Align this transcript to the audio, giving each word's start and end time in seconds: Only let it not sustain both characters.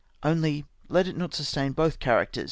Only 0.23 0.65
let 0.89 1.05
it 1.05 1.15
not 1.15 1.35
sustain 1.35 1.73
both 1.73 1.99
characters. 1.99 2.39